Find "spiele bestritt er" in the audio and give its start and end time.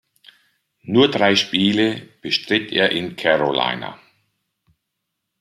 1.35-2.89